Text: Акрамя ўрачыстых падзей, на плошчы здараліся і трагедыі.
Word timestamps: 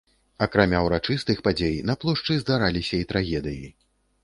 Акрамя 0.45 0.79
ўрачыстых 0.85 1.43
падзей, 1.49 1.77
на 1.91 1.97
плошчы 2.05 2.39
здараліся 2.47 2.95
і 3.05 3.07
трагедыі. 3.15 3.65